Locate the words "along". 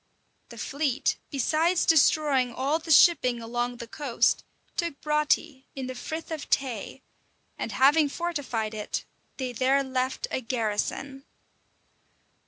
3.39-3.77